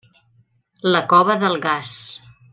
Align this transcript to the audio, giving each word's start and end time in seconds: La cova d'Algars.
La 0.95 1.03
cova 1.13 1.37
d'Algars. 1.45 1.95